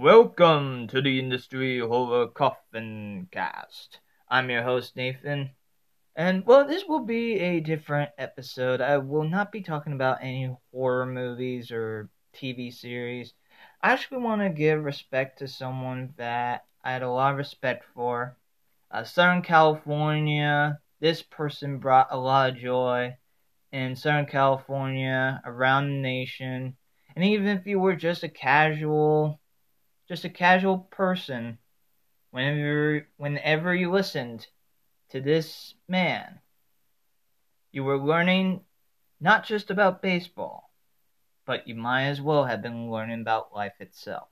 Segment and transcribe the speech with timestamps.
[0.00, 3.98] Welcome to the Industry Horror Coffin Cast.
[4.30, 5.50] I'm your host, Nathan.
[6.16, 8.80] And, well, this will be a different episode.
[8.80, 13.34] I will not be talking about any horror movies or TV series.
[13.82, 17.84] I actually want to give respect to someone that I had a lot of respect
[17.92, 18.38] for.
[18.90, 23.18] Uh, Southern California, this person brought a lot of joy
[23.70, 26.74] in Southern California, around the nation.
[27.14, 29.39] And even if you were just a casual
[30.10, 31.56] just a casual person,
[32.32, 34.44] whenever whenever you listened
[35.08, 36.40] to this man,
[37.70, 38.60] you were learning
[39.20, 40.72] not just about baseball,
[41.46, 44.26] but you might as well have been learning about life itself.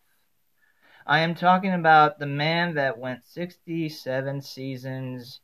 [1.07, 5.39] I am talking about the man that went 67 seasons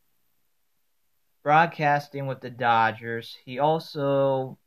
[1.45, 3.38] broadcasting with the Dodgers.
[3.45, 4.59] He also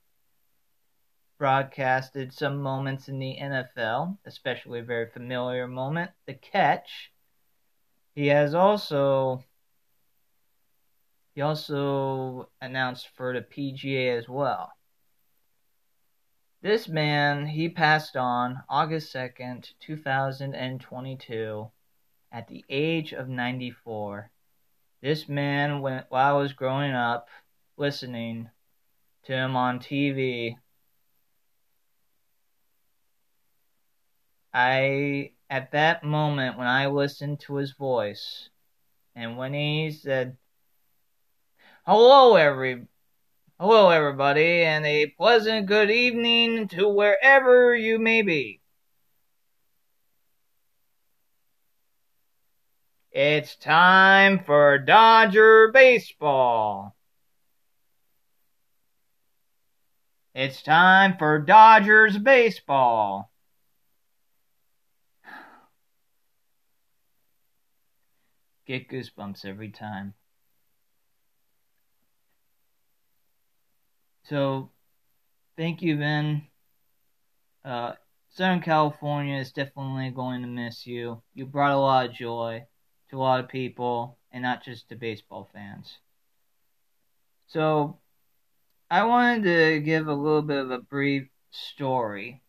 [1.38, 7.12] broadcasted some moments in the NFL, especially a very familiar moment, the catch.
[8.16, 9.44] He has also
[11.36, 14.72] he also announced for the PGA as well.
[16.64, 21.72] This man, he passed on August 2nd, 2022
[22.32, 24.32] at the age of 94.
[25.02, 27.30] This man, when, while I was growing up,
[27.78, 28.50] listening
[29.26, 30.56] to him on TV,
[34.58, 38.50] I, at that moment, when I listened to his voice,
[39.16, 40.36] and when he said,
[41.86, 42.88] Hello, every,
[43.60, 48.60] hello, everybody, and a pleasant good evening to wherever you may be.
[53.12, 56.96] It's time for Dodger baseball.
[60.34, 63.32] It's time for Dodgers baseball.
[68.68, 70.14] Get goosebumps every time.
[74.24, 74.72] So,
[75.56, 76.48] thank you, Ben.
[77.64, 77.94] Uh,
[78.28, 81.22] Southern California is definitely going to miss you.
[81.34, 82.66] You brought a lot of joy
[83.10, 86.00] to a lot of people, and not just to baseball fans.
[87.48, 88.00] So,
[88.92, 92.42] I wanted to give a little bit of a brief story.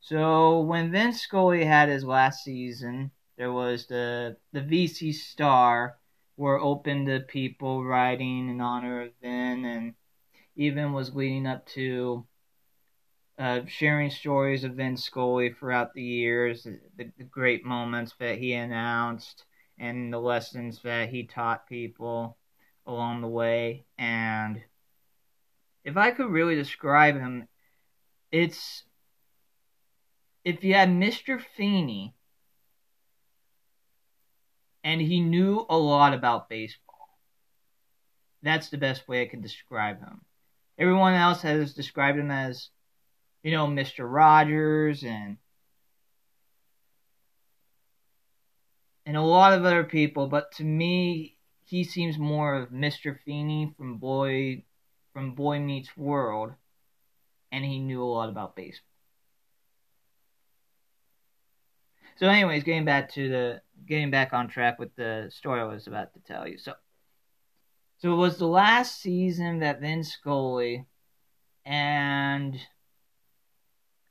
[0.00, 3.10] So, when Vin Scully had his last season,
[3.42, 5.98] there was the the VC Star
[6.36, 9.94] were open to people writing in honor of Vin, and
[10.54, 12.24] even was leading up to
[13.40, 18.52] uh, sharing stories of Vin Scully throughout the years, the, the great moments that he
[18.52, 19.44] announced,
[19.76, 22.36] and the lessons that he taught people
[22.86, 23.86] along the way.
[23.98, 24.62] And
[25.82, 27.48] if I could really describe him,
[28.30, 28.84] it's
[30.44, 31.42] if you had Mr.
[31.56, 32.14] Feeney
[34.84, 37.08] and he knew a lot about baseball.
[38.42, 40.22] That's the best way I can describe him.
[40.78, 42.70] Everyone else has described him as,
[43.42, 44.12] you know, Mr.
[44.12, 45.36] Rogers and
[49.04, 53.18] and a lot of other people, but to me, he seems more of Mr.
[53.24, 54.64] Feeney from Boy
[55.12, 56.52] from Boy Meets World,
[57.50, 58.91] and he knew a lot about baseball.
[62.16, 65.86] So, anyways, getting back to the getting back on track with the story I was
[65.86, 66.58] about to tell you.
[66.58, 66.74] So,
[67.98, 70.86] so it was the last season that Vin Scully
[71.64, 72.58] and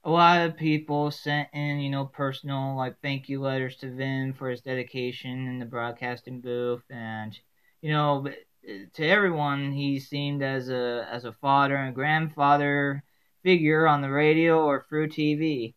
[0.03, 4.33] a lot of people sent in, you know, personal like thank you letters to Vin
[4.33, 7.37] for his dedication in the broadcasting booth, and
[7.81, 13.03] you know, uh, to everyone he seemed as a as a father and grandfather
[13.43, 15.75] figure on the radio or through TV.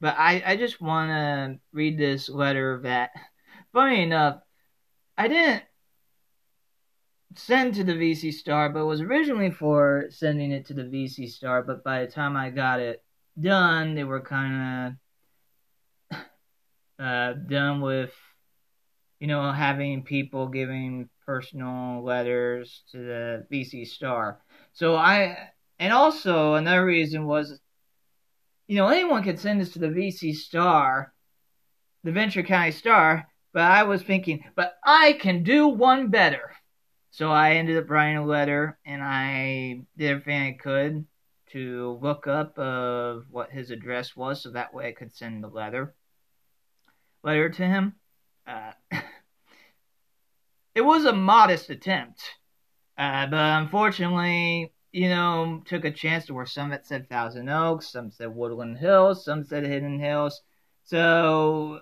[0.00, 3.10] But I, I just want to read this letter that,
[3.72, 4.40] funny enough,
[5.18, 5.62] I didn't
[7.36, 11.62] send to the VC Star, but was originally for sending it to the VC Star.
[11.62, 13.04] But by the time I got it
[13.38, 14.96] done, they were kind
[16.10, 16.18] of
[16.98, 18.14] uh, done with,
[19.18, 24.40] you know, having people giving personal letters to the VC Star.
[24.72, 25.36] So I,
[25.78, 27.60] and also another reason was
[28.70, 31.12] you know, anyone could send this to the VC Star,
[32.04, 36.52] the Ventura County Star, but I was thinking, but I can do one better.
[37.10, 41.04] So I ended up writing a letter, and I did everything I could
[41.50, 45.48] to look up of what his address was, so that way I could send the
[45.48, 45.96] letter
[47.24, 47.96] letter to him.
[48.46, 48.70] Uh,
[50.76, 52.22] it was a modest attempt,
[52.96, 57.92] uh, but unfortunately, you know, took a chance to where some that said Thousand Oaks,
[57.92, 60.42] some said Woodland Hills, some said Hidden Hills,
[60.84, 61.80] So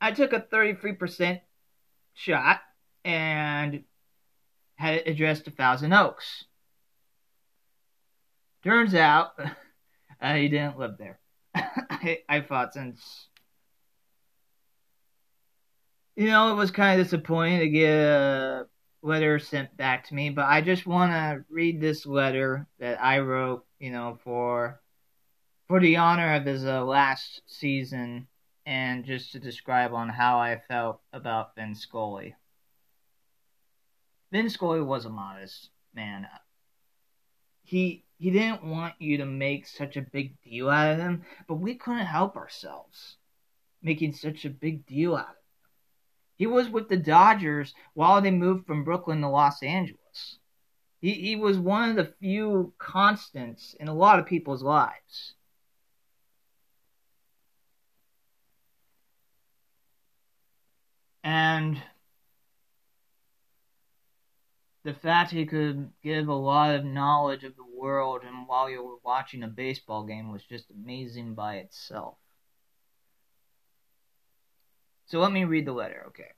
[0.00, 1.40] I took a 33%
[2.14, 2.60] shot
[3.04, 3.84] and
[4.76, 6.44] had it addressed to Thousand Oaks.
[8.64, 9.32] Turns out
[10.20, 11.20] uh, he didn't live there.
[11.54, 13.28] I, I thought since
[16.16, 18.66] you know it was kind of disappointing to get a
[19.02, 23.20] letter sent back to me, but I just want to read this letter that I
[23.20, 24.80] wrote, you know, for
[25.68, 28.26] for the honor of his uh, last season
[28.64, 32.34] and just to describe on how I felt about Vin Scully.
[34.32, 36.26] Vin Scully was a modest man.
[37.64, 41.56] He he didn't want you to make such a big deal out of him, but
[41.56, 43.16] we couldn't help ourselves
[43.82, 45.34] making such a big deal out of.
[46.38, 50.38] He was with the Dodgers while they moved from Brooklyn to Los Angeles.
[51.00, 55.34] He he was one of the few constants in a lot of people's lives.
[61.24, 61.82] And
[64.84, 68.82] the fact he could give a lot of knowledge of the world and while you
[68.82, 72.16] were watching a baseball game was just amazing by itself.
[75.08, 76.32] So let me read the letter, okay?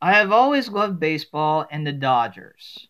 [0.00, 2.88] I have always loved baseball and the Dodgers.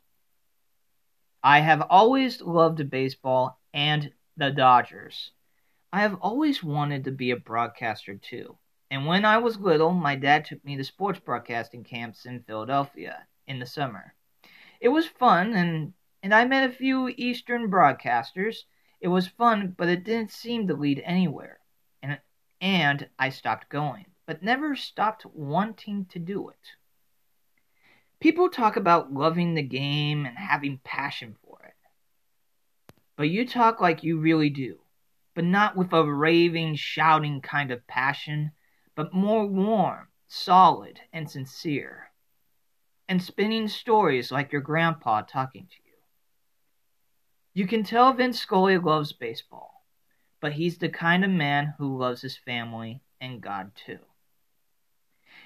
[1.43, 5.31] I have always loved baseball and the Dodgers.
[5.93, 8.57] I have always wanted to be a broadcaster too.
[8.91, 13.27] And when I was little, my dad took me to sports broadcasting camps in Philadelphia
[13.47, 14.15] in the summer.
[14.81, 15.93] It was fun, and,
[16.25, 18.65] and I met a few Eastern broadcasters.
[19.01, 21.62] It was fun, but it didn't seem to lead anywhere.
[22.63, 26.77] And, I stopped going, but never stopped wanting to do it.
[28.21, 32.95] People talk about loving the game and having passion for it.
[33.17, 34.79] But you talk like you really do,
[35.35, 38.53] but not with a raving, shouting kind of passion
[38.95, 42.11] but more warm, solid, and sincere,
[43.09, 45.93] and spinning stories like your grandpa talking to you.
[47.55, 49.72] You can tell Vin Scully loves baseball,
[50.43, 54.01] but he's the kind of man who loves his family and God too.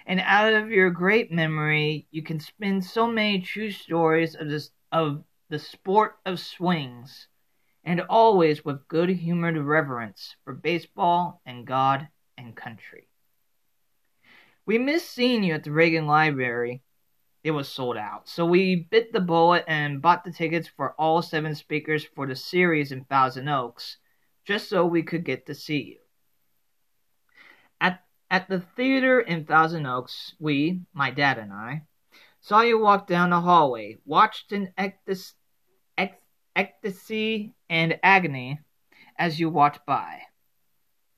[0.07, 4.71] And out of your great memory, you can spin so many true stories of this
[4.91, 7.29] of the sport of swings,
[7.85, 12.09] and always with good humored reverence for baseball and God
[12.39, 13.09] and country.
[14.65, 16.83] We missed seeing you at the Reagan Library.
[17.45, 21.21] It was sold out, so we bit the bullet and bought the tickets for all
[21.21, 23.99] seven speakers for the series in Thousand Oaks,
[24.47, 25.97] just so we could get to see you.
[27.81, 31.83] At, at the theater in Thousand Oaks, we, my dad and I,
[32.41, 34.73] saw you walk down the hallway, watched in
[36.57, 38.61] ecstasy and agony
[39.19, 40.23] as you walked by.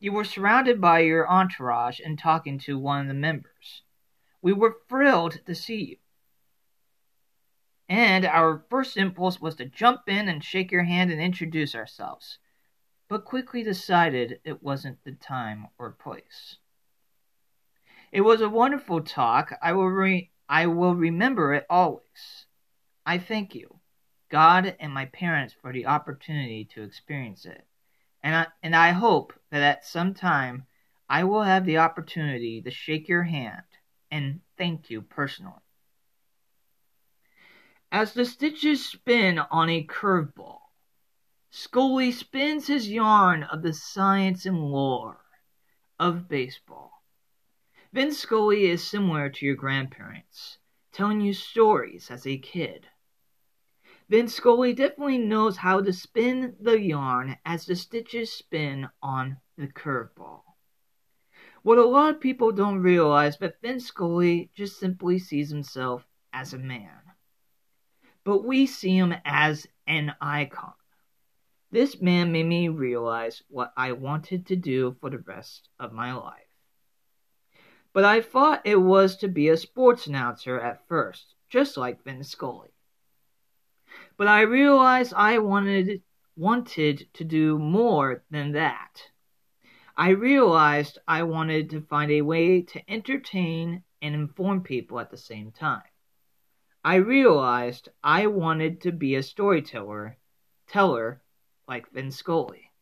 [0.00, 3.82] You were surrounded by your entourage and talking to one of the members.
[4.40, 5.96] We were thrilled to see you.
[7.88, 12.38] And our first impulse was to jump in and shake your hand and introduce ourselves,
[13.08, 16.58] but quickly decided it wasn't the time or place.
[18.12, 19.52] It was a wonderful talk.
[19.62, 22.46] I will re- I will remember it always.
[23.04, 23.80] I thank you,
[24.30, 27.66] God and my parents, for the opportunity to experience it
[28.22, 30.66] and I, and I hope that at some time
[31.08, 33.62] I will have the opportunity to shake your hand
[34.10, 35.54] and thank you personally.
[37.90, 40.58] As the stitches spin on a curveball,
[41.50, 45.24] Scully spins his yarn of the science and lore
[45.98, 47.02] of baseball.
[47.92, 50.58] Vin Scully is similar to your grandparents,
[50.92, 52.88] telling you stories as a kid
[54.08, 59.66] then Scully definitely knows how to spin the yarn as the stitches spin on the
[59.66, 60.44] curveball.
[61.62, 66.54] What a lot of people don't realize that Vin Scully just simply sees himself as
[66.54, 67.02] a man.
[68.24, 70.72] But we see him as an icon.
[71.70, 76.12] This man made me realize what I wanted to do for the rest of my
[76.12, 76.48] life.
[77.92, 82.24] But I thought it was to be a sports announcer at first, just like Vin
[82.24, 82.70] Scully
[84.18, 86.02] but I realized I wanted
[86.36, 89.10] wanted to do more than that.
[89.96, 95.16] I realized I wanted to find a way to entertain and inform people at the
[95.16, 95.90] same time.
[96.84, 100.18] I realized I wanted to be a storyteller,
[100.68, 101.22] teller
[101.68, 102.72] like Vin Scully.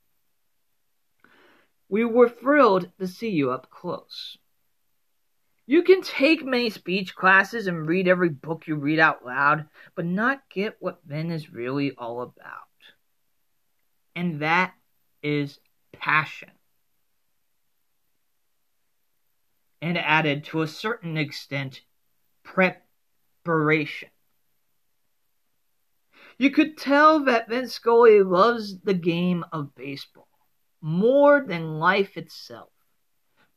[1.89, 4.39] We were thrilled to see you up close.
[5.67, 9.67] You can take many speech classes and read every book you read out loud,
[9.97, 12.45] but not get what Vin is really all about.
[14.15, 14.75] And that
[15.23, 15.59] is
[15.93, 16.51] passion.
[19.83, 21.81] And added to a certain extent,
[22.45, 24.09] preparation.
[26.39, 30.29] You could tell that Vin Scully loves the game of baseball
[30.83, 32.71] more than life itself,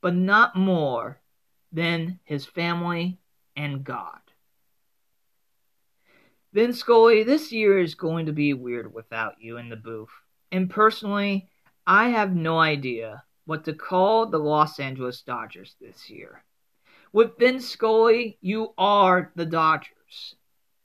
[0.01, 1.19] but not more
[1.71, 3.19] than his family
[3.55, 4.19] and God.
[6.53, 10.09] Vin Scully, this year is going to be weird without you in the booth.
[10.51, 11.49] And personally,
[11.85, 16.43] I have no idea what to call the Los Angeles Dodgers this year.
[17.11, 20.35] With Vin Scully, you are the Dodgers.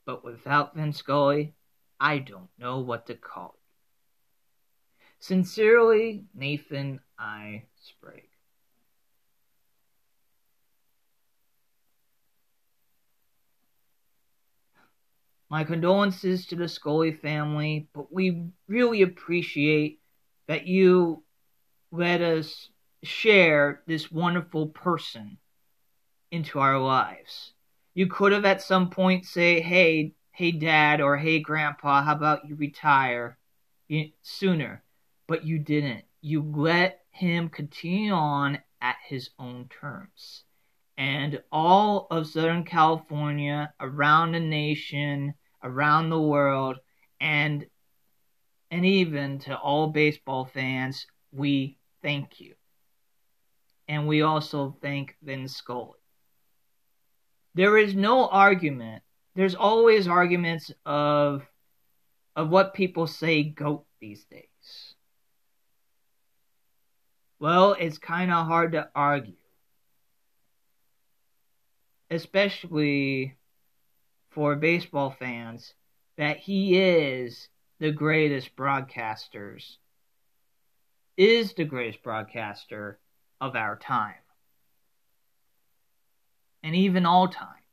[0.05, 1.55] But without Vin Scully,
[1.99, 3.61] I don't know what to call you.
[5.19, 7.63] Sincerely, Nathan I.
[7.81, 8.29] Sprague.
[15.49, 20.01] My condolences to the Scully family, but we really appreciate
[20.47, 21.23] that you
[21.91, 22.69] let us
[23.03, 25.37] share this wonderful person
[26.31, 27.53] into our lives.
[27.93, 32.47] You could have at some point say, "Hey, hey dad or hey grandpa, how about
[32.47, 33.37] you retire
[34.21, 34.83] sooner?"
[35.27, 36.05] But you didn't.
[36.21, 40.43] You let him continue on at his own terms
[40.97, 46.77] and all of Southern California, around the nation, around the world,
[47.19, 47.65] and
[48.71, 52.55] and even to all baseball fans, we thank you.
[53.87, 55.99] And we also thank Vin Scully.
[57.53, 59.03] There is no argument.
[59.35, 61.45] There's always arguments of
[62.35, 64.95] of what people say goat these days.
[67.39, 69.35] Well, it's kind of hard to argue
[72.09, 73.35] especially
[74.29, 75.73] for baseball fans,
[76.17, 77.49] that he is
[77.79, 79.77] the greatest broadcasters,
[81.17, 82.99] is the greatest broadcaster
[83.41, 84.13] of our time.
[86.63, 87.64] And even all time.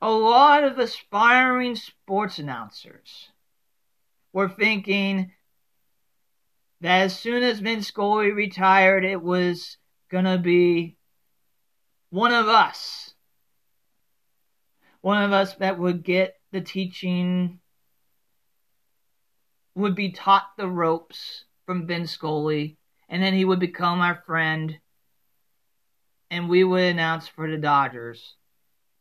[0.00, 3.30] A lot of aspiring sports announcers
[4.32, 5.32] were thinking
[6.80, 9.78] that as soon as Vin Scully retired, it was
[10.10, 10.96] gonna be
[12.10, 13.14] one of us.
[15.00, 17.60] One of us that would get the teaching,
[19.74, 24.78] would be taught the ropes from Vin Scully, and then he would become our friend,
[26.30, 28.36] and we would announce for the Dodgers,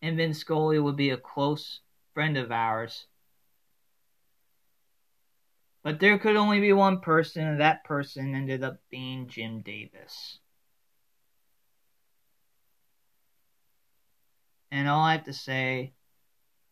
[0.04, 1.80] and Vin Scully would be a close
[2.14, 3.08] friend of ours.
[5.82, 10.40] But there could only be one person, and that person ended up being Jim Davis.
[14.72, 15.94] And all I have to say,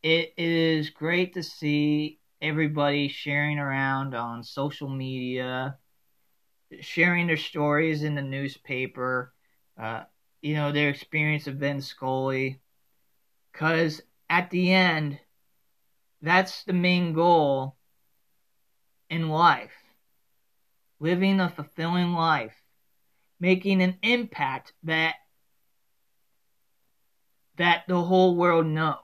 [0.04, 5.78] it is great to see everybody sharing around on social media,
[6.82, 9.34] sharing their stories in the newspaper,
[9.80, 10.04] uh,
[10.42, 12.60] you know, their experience of Vin Scully.
[13.62, 15.20] Because at the end,
[16.20, 17.77] that's the main goal
[19.08, 19.70] in life
[21.00, 22.56] living a fulfilling life,
[23.39, 25.13] making an impact that
[27.58, 28.98] that the whole world knows.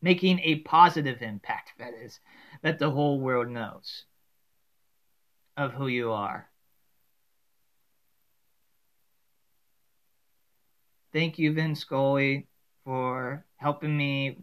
[0.00, 2.20] Making a positive impact, that is,
[2.62, 4.04] that the whole world knows
[5.56, 6.48] of who you are.
[11.12, 12.46] Thank you, Vin Scully,
[12.84, 14.38] for helping me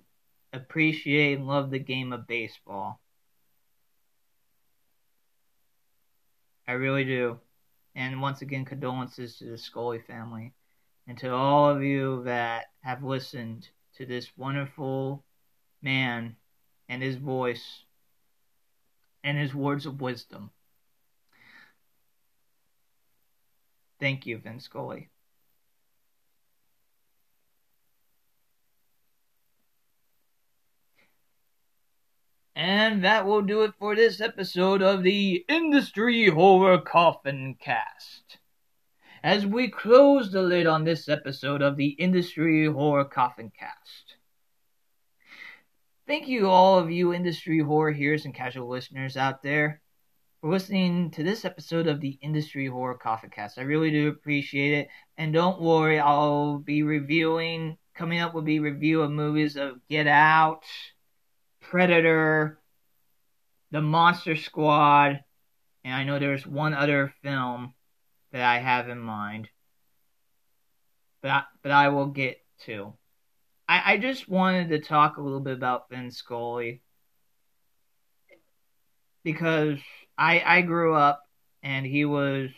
[0.54, 3.00] appreciate and love the game of baseball.
[6.68, 7.40] I really do.
[7.96, 10.54] And once again, condolences to the Scully family
[11.08, 15.24] and to all of you that have listened to this wonderful
[15.82, 16.36] man
[16.88, 17.84] and his voice
[19.24, 20.52] and his words of wisdom.
[24.00, 25.10] Thank you, Vin Scully.
[32.60, 38.38] And that will do it for this episode of the Industry Horror Coffin Cast
[39.24, 44.18] as we close the lid on this episode of the Industry Horror Coffin Cast.
[46.06, 49.82] Thank you, all of you industry horror hearers and casual listeners out there,
[50.42, 53.58] for listening to this episode of the Industry Horror Coffin Cast.
[53.58, 54.90] I really do appreciate it.
[55.18, 60.08] And don't worry, I'll be reviewing, coming up will be review of movies of Get
[60.08, 60.66] Out,
[61.70, 62.60] Predator,
[63.70, 65.24] The Monster Squad,
[65.84, 67.76] and I know there's one other film
[68.32, 69.50] that I have in mind,
[71.22, 72.94] but I, but I will get to.
[73.68, 76.82] I, I just wanted to talk a little bit about Vin Scully
[79.24, 79.78] because
[80.18, 81.22] I I grew up
[81.62, 82.50] and he was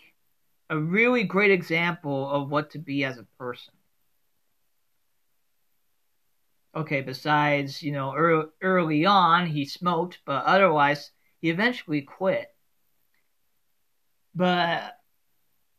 [0.70, 3.74] a really great example of what to be as a person.
[6.74, 11.12] Okay, besides, you know, early, on he smoked, but otherwise
[11.42, 12.48] he eventually quit.
[14.34, 14.98] But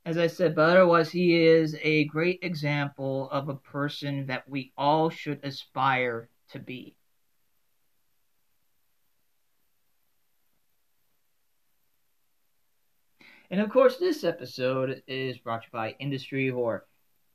[0.04, 4.72] as I said, but otherwise he is a great example of a person that we
[4.76, 6.96] all should aspire to be.
[13.50, 16.86] And of course, this episode is brought to you by Industry Horror.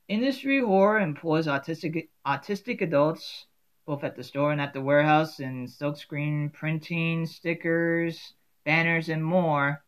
[0.08, 3.46] Industry Horror employs autistic autistic adults
[3.84, 8.34] both at the store and at the warehouse in silkscreen printing, stickers,
[8.64, 9.84] banners, and more.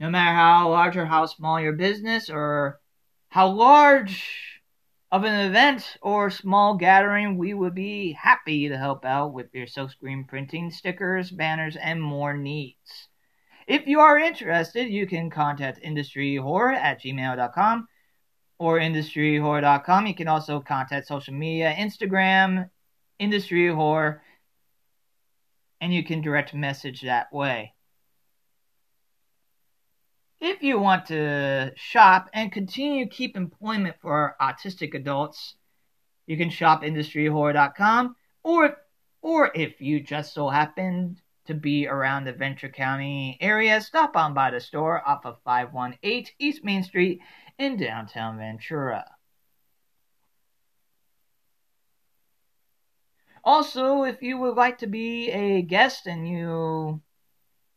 [0.00, 2.80] No matter how large or how small your business or
[3.28, 4.62] how large
[5.10, 9.66] of an event or small gathering, we would be happy to help out with your
[9.66, 13.08] silkscreen printing, stickers, banners, and more needs.
[13.66, 17.88] If you are interested, you can contact industryhorror at gmail.com
[18.58, 20.06] or industryhorror.com.
[20.06, 22.68] You can also contact social media, Instagram,
[23.18, 24.22] Industry Horror,
[25.80, 27.74] and you can direct message that way.
[30.40, 35.54] If you want to shop and continue to keep employment for autistic adults,
[36.26, 38.76] you can shop industryhorror.com or
[39.22, 44.34] or if you just so happen to be around the Ventura County area, stop on
[44.34, 47.20] by the store off of 518 East Main Street
[47.58, 49.04] in downtown Ventura.
[53.44, 57.00] Also, if you would like to be a guest and you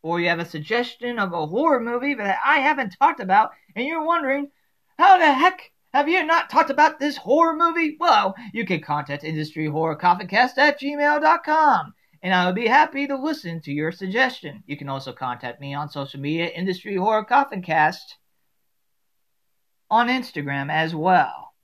[0.02, 3.84] or you have a suggestion of a horror movie that I haven't talked about and
[3.84, 4.52] you're wondering,
[4.96, 7.96] how the heck have you not talked about this horror movie?
[7.98, 11.94] Well, you can contact Industry Horror at gmail.com
[12.26, 14.64] and I would be happy to listen to your suggestion.
[14.66, 18.16] You can also contact me on social media, Industry Horror Coffin Cast,
[19.88, 21.54] on Instagram as well.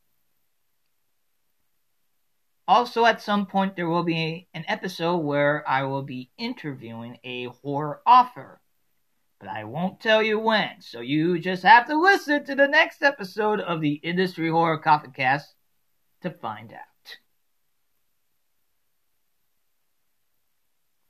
[2.68, 7.46] Also, at some point, there will be an episode where I will be interviewing a
[7.46, 8.60] horror author.
[9.40, 13.02] But I won't tell you when, so you just have to listen to the next
[13.02, 15.56] episode of the Industry Horror Coffin Cast
[16.20, 16.91] to find out.